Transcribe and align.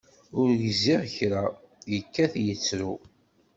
Ur 0.39 0.47
gziɣ 0.63 1.01
kra, 1.15 1.43
ikkat 1.97 2.33
ittru. 2.53 2.93